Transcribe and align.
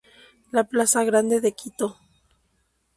La 0.51 0.63
Plaza 0.63 1.05
Grande 1.05 1.39
de 1.41 1.49
Quito. 1.51 1.95